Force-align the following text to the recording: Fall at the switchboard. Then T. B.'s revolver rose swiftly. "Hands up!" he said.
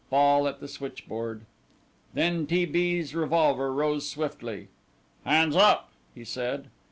Fall 0.09 0.47
at 0.47 0.59
the 0.59 0.67
switchboard. 0.67 1.41
Then 2.15 2.47
T. 2.47 2.65
B.'s 2.65 3.13
revolver 3.13 3.71
rose 3.71 4.09
swiftly. 4.09 4.67
"Hands 5.25 5.55
up!" 5.55 5.91
he 6.15 6.23
said. 6.25 6.71